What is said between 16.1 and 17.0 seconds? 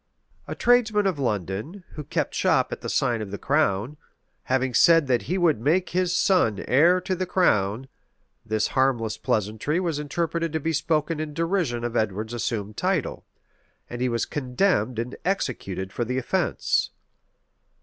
offence.